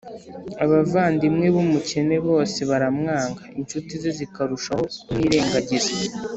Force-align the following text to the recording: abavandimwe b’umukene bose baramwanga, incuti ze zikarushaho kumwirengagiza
abavandimwe 0.63 1.47
b’umukene 1.53 2.15
bose 2.27 2.59
baramwanga, 2.69 3.43
incuti 3.59 3.93
ze 4.01 4.11
zikarushaho 4.17 4.83
kumwirengagiza 5.05 5.93